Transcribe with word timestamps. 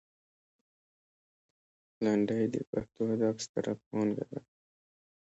لنډۍ 2.03 2.43
د 2.53 2.55
پښتو 2.69 3.01
ادب 3.13 3.35
ستره 3.45 3.73
پانګه 3.85 4.25
ده. 4.31 4.39